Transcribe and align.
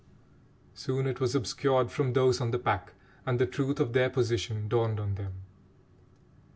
Soon 0.73 1.05
it 1.05 1.19
was 1.19 1.35
obscured 1.35 1.91
from 1.91 2.13
those 2.13 2.41
on 2.41 2.49
the 2.49 2.57
pack, 2.57 2.93
and 3.23 3.37
the 3.37 3.45
truth 3.45 3.79
of 3.79 3.93
their 3.93 4.09
position 4.09 4.67
dawned 4.67 4.99
on 4.99 5.13
them. 5.13 5.33